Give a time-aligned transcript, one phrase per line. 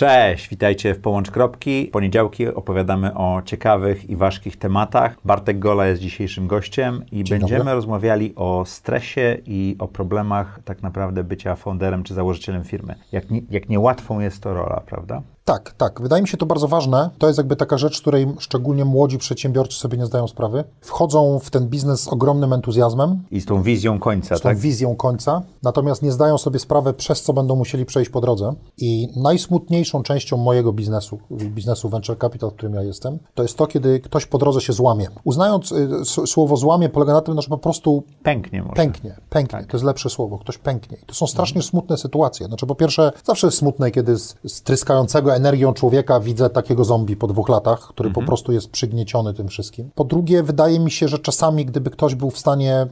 [0.00, 1.86] Cześć, witajcie w Połącz Kropki.
[1.86, 5.16] W poniedziałki opowiadamy o ciekawych i ważkich tematach.
[5.24, 7.74] Bartek Gola jest dzisiejszym gościem i Dzień będziemy dobry.
[7.74, 12.94] rozmawiali o stresie i o problemach tak naprawdę bycia founderem czy założycielem firmy.
[13.12, 15.22] Jak, nie, jak niełatwą jest to rola, prawda?
[15.50, 16.00] Tak, tak.
[16.00, 17.10] Wydaje mi się to bardzo ważne.
[17.18, 20.64] To jest jakby taka rzecz, której szczególnie młodzi przedsiębiorcy sobie nie zdają sprawy.
[20.80, 24.58] Wchodzą w ten biznes z ogromnym entuzjazmem, I z tą wizją końca, z tą tak?
[24.58, 28.54] wizją końca, natomiast nie zdają sobie sprawy, przez co będą musieli przejść po drodze.
[28.78, 33.66] I najsmutniejszą częścią mojego biznesu, biznesu Venture Capital, w którym ja jestem, to jest to,
[33.66, 35.08] kiedy ktoś po drodze się złamie.
[35.24, 38.74] Uznając y, słowo złamie, polega na tym, że po prostu Pęknie może.
[38.74, 39.64] Pęknie, pęknie.
[39.64, 40.38] To jest lepsze słowo.
[40.38, 40.98] Ktoś pęknie.
[41.02, 42.46] I to są strasznie smutne sytuacje.
[42.46, 47.16] Znaczy, po pierwsze, zawsze jest smutne, kiedy z, z tryskającego energią człowieka widzę takiego zombie
[47.16, 49.90] po dwóch latach, który po prostu jest przygnieciony tym wszystkim.
[49.94, 52.86] Po drugie, wydaje mi się, że czasami, gdyby ktoś był w stanie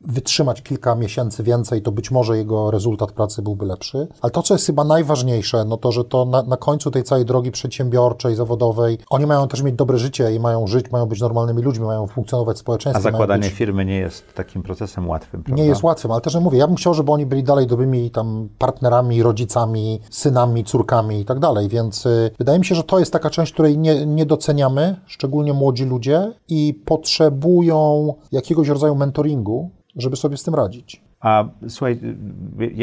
[0.00, 4.08] wytrzymać kilka miesięcy więcej, to być może jego rezultat pracy byłby lepszy.
[4.20, 7.24] Ale to, co jest chyba najważniejsze, no to, że to na, na końcu tej całej
[7.24, 11.62] drogi przedsiębiorczej, zawodowej, oni mają też mieć dobre życie i mają żyć, mają być normalnymi
[11.62, 13.02] ludźmi, mają funkcjonować w A społeczeństwie.
[13.02, 13.52] mają zakładanie być...
[13.52, 15.62] firmy nie jest takim procesem łatwym, prawda?
[15.62, 18.10] Nie jest łatwym, ale też jak mówię, ja bym chciał, żeby oni byli dalej dobrymi
[18.10, 22.98] tam partnerami, rodzicami, synami, córkami i tak dalej, więc y, wydaje mi się, że to
[22.98, 29.70] jest taka część, której nie, nie doceniamy, szczególnie młodzi ludzie i potrzebują jakiegoś rodzaju mentoringu,
[29.96, 31.02] żeby sobie z tym radzić.
[31.20, 32.00] A słuchaj,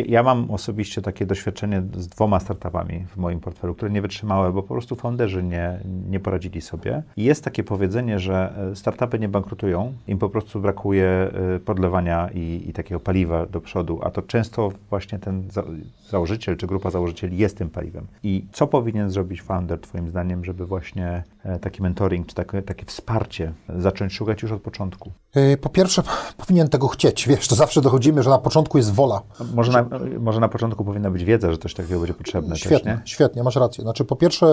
[0.07, 4.63] ja, mam osobiście takie doświadczenie z dwoma startupami w moim portfelu, które nie wytrzymały, bo
[4.63, 7.03] po prostu founderzy nie, nie poradzili sobie.
[7.17, 11.07] I jest takie powiedzenie, że e, startupy nie bankrutują, im po prostu brakuje
[11.55, 15.63] e, podlewania i, i takiego paliwa do przodu, a to często właśnie ten za,
[16.09, 18.07] założyciel czy grupa założycieli jest tym paliwem.
[18.23, 22.85] I co powinien zrobić founder, twoim zdaniem, żeby właśnie e, taki mentoring czy takie, takie
[22.85, 25.11] wsparcie zacząć szukać już od początku?
[25.37, 26.03] Y, Po pierwsze,
[26.47, 29.21] powinien tego chcieć, wiesz, to zawsze dochodzimy, że na początku jest wola.
[29.55, 29.85] Może na,
[30.19, 33.01] może na początku powinna być wiedza, że coś takiego będzie potrzebne Świetnie, też, nie?
[33.05, 33.81] świetnie, masz rację.
[33.81, 34.45] Znaczy, po pierwsze,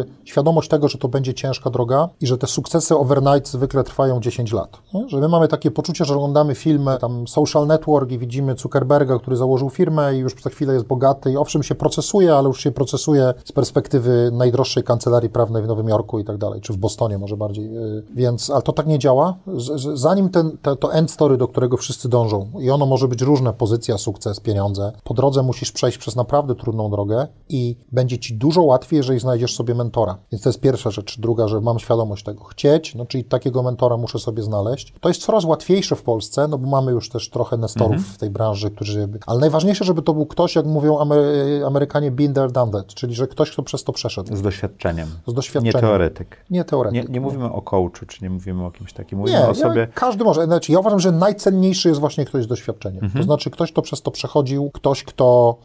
[0.00, 4.20] y, świadomość tego, że to będzie ciężka droga i że te sukcesy overnight zwykle trwają
[4.20, 4.78] 10 lat.
[4.94, 5.08] Nie?
[5.08, 9.36] Że my mamy takie poczucie, że oglądamy filmy, tam Social Network i widzimy Zuckerberga, który
[9.36, 12.70] założył firmę i już za chwilę jest bogaty i owszem się procesuje, ale już się
[12.72, 17.18] procesuje z perspektywy najdroższej kancelarii prawnej w Nowym Jorku i tak dalej, czy w Bostonie
[17.18, 17.64] może bardziej.
[17.76, 19.34] y, Więc, ale to tak nie działa.
[19.56, 23.08] Z, z, zanim ten, te, to end story, do którego wszyscy dążą i ono może
[23.08, 28.18] być różne, pozycja, sukces, pieniądze, po drodze musisz przejść przez naprawdę trudną drogę i będzie
[28.18, 30.18] ci dużo łatwiej, jeżeli znajdziesz sobie mentora.
[30.32, 31.20] Więc to jest pierwsza rzecz.
[31.20, 32.44] Druga, że mam świadomość tego.
[32.44, 34.94] Chcieć, no czyli takiego mentora muszę sobie znaleźć.
[35.00, 38.30] To jest coraz łatwiejsze w Polsce, no bo mamy już też trochę nestorów w tej
[38.30, 39.08] branży, którzy...
[39.26, 43.14] Ale najważniejsze, żeby to był ktoś, jak mówią Amery- Amerykanie, been there, done that, czyli
[43.14, 44.36] że ktoś, kto przez to przeszedł.
[44.36, 45.08] Z doświadczeniem.
[45.26, 45.80] Z Nie doświadczeniem.
[45.80, 46.36] teoretyk.
[46.50, 47.08] Nie Nie, teoretyk.
[47.08, 49.18] nie mówimy o coachu, czy nie mówimy o kimś takim.
[49.18, 49.88] Mówimy Nie, o sobie.
[50.20, 50.44] Każdy może.
[50.44, 53.04] Znaczy, ja uważam, że najcenniejszy jest właśnie ktoś z doświadczeniem.
[53.04, 53.18] Mhm.
[53.18, 55.56] To znaczy ktoś, kto przez to przechodził, ktoś, kto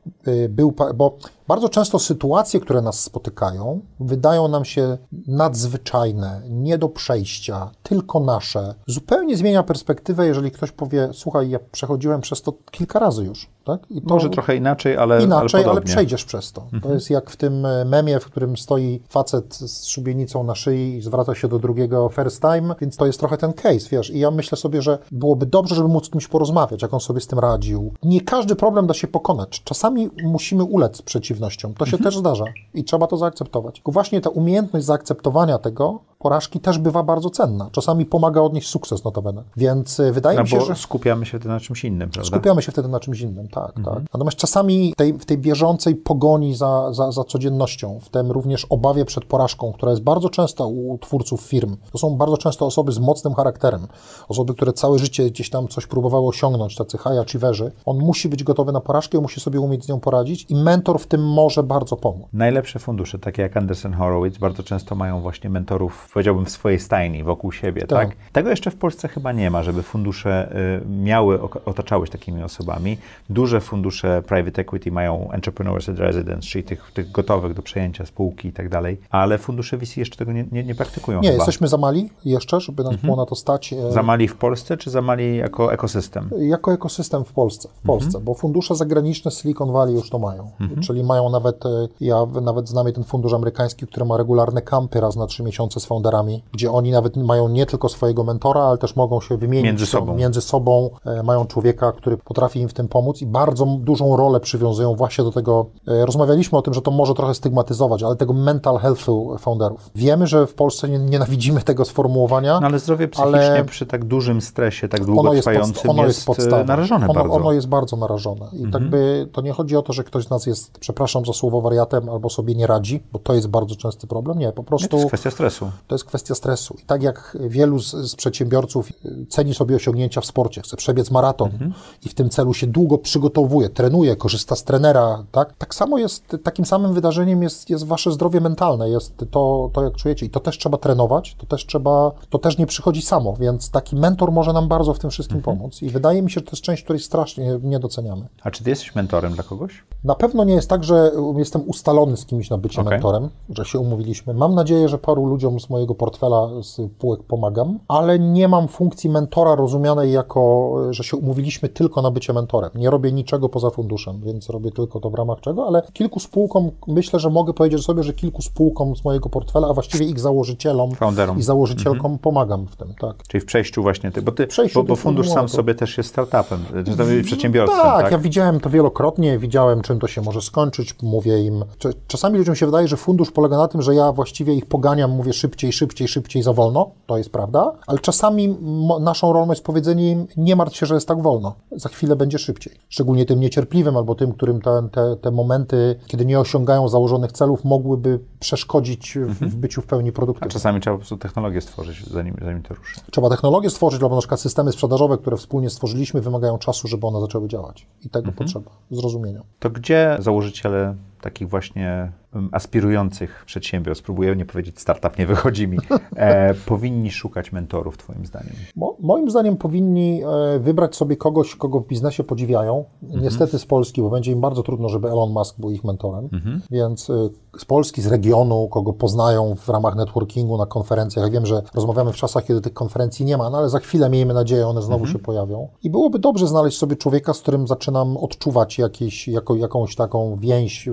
[0.50, 0.72] był.
[0.72, 4.98] pa- Bo bardzo często sytuacje, które nas spotykają, wydają nam się
[5.28, 8.76] nadzwyczajne, nie do przejścia, tylko nasze.
[8.88, 13.50] Zupełnie zmienia perspektywę, jeżeli ktoś powie: Słuchaj, ja przechodziłem przez to kilka razy już.
[13.66, 13.80] Tak?
[14.04, 15.82] Może trochę inaczej, ale, inaczej, ale ale.
[15.82, 15.96] Mhm.
[15.96, 16.68] przejdziesz przez to.
[16.84, 20.98] To jest jak w tym e, memie, w którym stoi facet z szubienicą na szyi
[20.98, 24.10] i zwraca się do drugiego first time, więc to jest trochę ten case, wiesz.
[24.10, 27.22] I ja myślę sobie, że byłoby dobrze, żeby móc z kimś porozmawiać, jak on sobie
[27.22, 27.94] z tym radził.
[28.04, 29.62] Nie każdy problem da się pokonać.
[29.64, 31.74] Czasami musimy ulec przeciwnościom.
[31.74, 31.92] To Mhm.
[31.98, 33.76] się też zdarza i trzeba to zaakceptować.
[33.76, 37.70] Tylko właśnie ta umiejętność zaakceptowania tego, porażki też bywa bardzo cenna.
[37.72, 39.44] Czasami pomaga odnieść sukces notabene.
[39.58, 40.76] Więc e, wydaje No mi się, że...
[40.76, 42.28] skupiamy się wtedy na czymś innym, prawda?
[42.38, 43.96] Skupiamy się wtedy na czymś innym, tak, Mhm.
[43.96, 44.14] tak.
[44.14, 49.06] Natomiast czasami tej, w tej bieżącej pogoni za, za, za codziennością, w tym również obawie
[49.06, 53.00] przed porażką, która jest bardzo częsta u twórców firm, to są bardzo często osoby z
[53.00, 53.88] mocnym charakterem,
[54.28, 57.72] osoby, które całe życie gdzieś tam coś próbowały osiągnąć, tacy high achieverzy.
[57.86, 61.08] On musi być gotowy na porażkę, musi sobie umieć z nią poradzić i mentor w
[61.08, 62.28] tym może bardzo pomóc.
[62.34, 67.24] Najlepsze fundusze, takie jak Anderson Horowitz, bardzo często mają właśnie mentorów, powiedziałbym, w swojej stajni,
[67.24, 68.10] wokół siebie, tak?
[68.10, 68.18] Tak.
[68.32, 72.98] Tego jeszcze w Polsce chyba nie ma, żeby fundusze y, miały, otaczały się takimi osobami.
[73.30, 78.48] Duże fundusze private equity mają entrepreneurs in residence, czyli tych, tych gotowych do przejęcia spółki
[78.48, 81.44] i tak dalej, ale fundusze VC jeszcze tego nie, nie, nie praktykują Nie, chyba.
[81.44, 83.74] jesteśmy za mali jeszcze, żeby nas było na to stać.
[83.74, 86.30] e, Za mali w Polsce, czy za mali jako ekosystem?
[86.40, 90.52] jako ekosystem w Polsce, w Polsce, bo fundusze zagraniczne Silicon Valley już to mają.
[90.84, 91.70] Czyli mają nawet, e,
[92.02, 95.86] ja nawet znam jeden fundusz amerykański, który ma regularne kampy raz na trzy miesiące z
[95.86, 99.66] founderami founderami, gdzie oni nawet mają nie tylko swojego mentora, ale też mogą się wymienić
[99.66, 100.16] Między sobą.
[100.16, 104.40] między sobą e, mają człowieka, który potrafi im w tym pomóc i bardzo dużą rolę
[104.40, 105.66] przywiązują właśnie do tego.
[105.88, 109.90] E, rozmawialiśmy o tym, że to może trochę stygmatyzować, ale tego mental healthu founderów.
[109.96, 112.60] Wiemy, że w Polsce nienawidzimy tego sformułowania.
[112.60, 116.68] No ale zdrowie psychicznie ale przy tak dużym stresie, tak długotrwającym ono jest, jest, jest
[116.68, 117.34] narażone ono, bardzo.
[117.34, 118.46] Ono jest bardzo narażone.
[118.54, 118.72] I mhm.
[118.72, 121.62] tak by to nie chodzi o to, że ktoś z nas jest, przepraszam za słowo,
[121.62, 124.40] wariatem albo sobie nie radzi, bo to jest bardzo częsty problem.
[124.40, 124.88] Nie, po prostu.
[124.88, 125.72] To jest kwestia stresu.
[125.88, 126.78] To jest kwestia stresu.
[126.84, 128.90] I tak jak wielu z, z przedsiębiorców
[129.30, 131.74] ceni sobie osiągnięcia w sporcie, chce przebiec maraton mhm.
[132.06, 135.54] i w tym celu się długo przygotowuje, trenuje, korzysta z trenera, tak?
[135.58, 139.96] Tak samo jest, takim samym wydarzeniem jest, jest wasze zdrowie mentalne, jest to, to, jak
[139.96, 140.26] czujecie.
[140.26, 143.96] I to też trzeba trenować, to też trzeba, to też nie przychodzi samo, więc taki
[143.96, 145.58] mentor może nam bardzo w tym wszystkim mhm.
[145.58, 145.82] pomóc.
[145.82, 148.28] I wydaje mi się, że to jest część, której strasznie nie doceniamy.
[148.44, 149.84] A czy ty jesteś mentorem dla kogoś?
[150.04, 152.94] Na pewno nie jest tak, że jestem ustalony z kimś na bycie okay.
[152.94, 154.34] mentorem, że się umówiliśmy.
[154.34, 159.10] Mam nadzieję, że paru ludziom z mojego portfela z półek pomagam, ale nie mam funkcji
[159.10, 162.70] mentora rozumianej jako, że się umówiliśmy tylko na bycie mentorem.
[162.76, 166.72] Nie robię niczego poza funduszem, więc robię tylko to w ramach czego, ale kilku spółkom,
[166.88, 170.92] myślę, że mogę powiedzieć sobie, że kilku spółkom z mojego portfela, a właściwie ich założycielom
[170.92, 171.40] Founderom.
[171.40, 172.20] i założycielkom mhm.
[172.20, 173.24] pomagam w tym, tak.
[173.28, 176.60] Czyli w przejściu właśnie, ty, bo, ty, bo, bo fundusz sam sobie też jest startupem,
[176.86, 178.12] czy to przedsiębiorstwem, tak, tak?
[178.12, 181.64] ja widziałem to wielokrotnie, widziałem czym to się może skończyć, mówię im,
[182.08, 185.34] czasami ludziom się wydaje, że fundusz polega na tym, że ja właściwie ich poganiam, mówię
[185.34, 188.58] szybciej, szybciej, szybciej, za wolno, to jest prawda, ale czasami
[189.00, 192.40] naszą rolą jest powiedzenie im, nie martw się, że jest tak wolno, za chwilę będzie
[192.40, 192.74] szybciej.
[192.90, 197.64] Szczególnie tym niecierpliwym albo tym, którym te, te, te momenty, kiedy nie osiągają założonych celów,
[197.64, 199.52] mogłyby przeszkodzić w, mhm.
[199.52, 200.50] w byciu w pełni produktywnym.
[200.50, 203.02] A czasami trzeba po prostu technologię stworzyć, zanim, zanim to ruszy.
[203.12, 207.20] Trzeba technologię stworzyć, albo na przykład systemy sprzedażowe, które wspólnie stworzyliśmy, wymagają czasu, żeby one
[207.20, 207.88] zaczęły działać.
[208.06, 208.38] I tego mhm.
[208.38, 209.42] potrzeba, zrozumienia.
[209.60, 212.12] To gdzie założyciele takich właśnie
[212.52, 215.78] aspirujących przedsiębiorstw, próbuję nie powiedzieć startup, nie wychodzi mi,
[216.16, 218.54] e, powinni szukać mentorów, Twoim zdaniem?
[218.76, 222.86] Mo, moim zdaniem powinni e, wybrać sobie kogoś, kogo w biznesie podziwiają.
[223.04, 223.24] Mhm.
[223.24, 226.30] Niestety z Polski, bo będzie im bardzo trudno, żeby Elon Musk był ich mentorem.
[226.34, 226.62] Mhm.
[226.72, 231.26] Więc e, z Polski, z regionu, kogo poznają w ramach networkingu na konferencjach.
[231.26, 234.10] Ja wiem, że rozmawiamy w czasach, kiedy tych konferencji nie ma, no ale za chwilę
[234.10, 235.14] miejmy nadzieję, one znowu mhm.
[235.14, 235.68] się pojawią.
[235.84, 240.90] I byłoby dobrze znaleźć sobie człowieka, z którym zaczynam odczuwać jakieś, jako, jakąś taką więź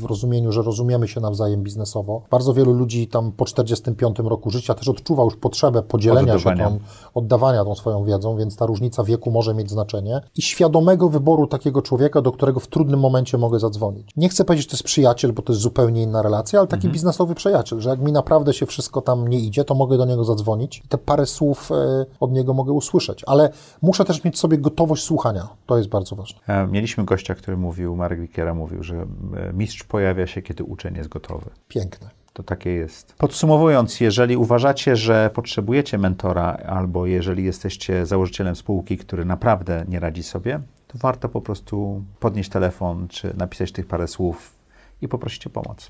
[0.00, 2.22] w rozumieniu, że rozumiemy się nawzajem biznesowo.
[2.30, 6.64] Bardzo wielu ludzi tam po 45 roku życia też odczuwa już potrzebę podzielenia oddawania.
[6.64, 6.84] się, tą,
[7.14, 10.20] oddawania tą swoją wiedzą, więc ta różnica wieku może mieć znaczenie.
[10.36, 14.10] I świadomego wyboru takiego człowieka, do którego w trudnym momencie mogę zadzwonić.
[14.16, 16.86] Nie chcę powiedzieć, że to jest przyjaciel, bo to jest zupełnie inna relacja, ale taki
[16.86, 16.92] mhm.
[16.92, 20.24] biznesowy przyjaciel, że jak mi naprawdę się wszystko tam nie idzie, to mogę do niego
[20.24, 23.22] zadzwonić i te parę słów e, od niego mogę usłyszeć.
[23.26, 23.50] Ale
[23.82, 25.48] muszę też mieć sobie gotowość słuchania.
[25.66, 26.40] To jest bardzo ważne.
[26.46, 29.06] E, mieliśmy gościa, który mówił, Marek Wikiera mówił, że
[29.54, 31.50] mistrz pojawia się, kiedy uczeń jest gotowy.
[31.68, 32.10] Piękne.
[32.32, 33.14] To takie jest.
[33.18, 40.22] Podsumowując, jeżeli uważacie, że potrzebujecie mentora, albo jeżeli jesteście założycielem spółki, który naprawdę nie radzi
[40.22, 44.54] sobie, to warto po prostu podnieść telefon, czy napisać tych parę słów
[45.02, 45.88] i poprosić o pomoc.